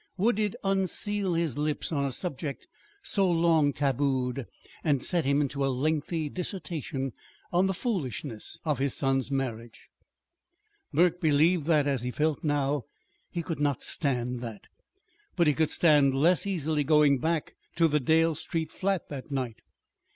[0.17, 2.67] Would it unseal his lips on a subject
[3.03, 4.47] so long tabooed,
[4.83, 7.13] and set him into a lengthy dissertation
[7.53, 9.89] on the foolishness of his son's marriage?
[10.91, 12.85] Burke believed that, as he felt now,
[13.29, 14.63] he could not stand that;
[15.35, 19.61] but he could stand less easily going back to the Dale Street flat that night.